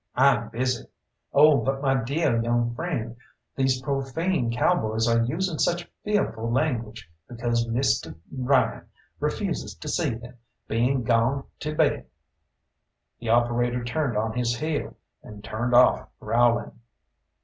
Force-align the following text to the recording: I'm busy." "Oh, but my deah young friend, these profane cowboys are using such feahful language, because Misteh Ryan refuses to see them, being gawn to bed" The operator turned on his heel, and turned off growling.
I'm 0.15 0.49
busy." 0.49 0.85
"Oh, 1.31 1.57
but 1.57 1.79
my 1.83 1.93
deah 1.93 2.41
young 2.41 2.73
friend, 2.73 3.15
these 3.55 3.83
profane 3.83 4.49
cowboys 4.51 5.07
are 5.07 5.21
using 5.25 5.59
such 5.59 5.87
feahful 6.03 6.51
language, 6.51 7.07
because 7.29 7.67
Misteh 7.67 8.15
Ryan 8.35 8.87
refuses 9.19 9.75
to 9.75 9.87
see 9.87 10.15
them, 10.15 10.37
being 10.67 11.03
gawn 11.03 11.43
to 11.59 11.75
bed" 11.75 12.07
The 13.19 13.29
operator 13.29 13.83
turned 13.83 14.17
on 14.17 14.33
his 14.33 14.55
heel, 14.57 14.95
and 15.21 15.43
turned 15.43 15.75
off 15.75 16.09
growling. 16.19 16.79